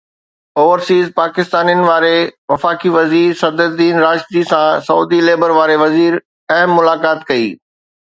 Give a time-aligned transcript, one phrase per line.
[0.61, 2.15] overseas پاڪستانين واري
[2.53, 6.13] وفاقي وزير صدر الدين راشدي سان سعودي ليبر واري وزير
[6.57, 7.47] اهم ملاقات ڪئي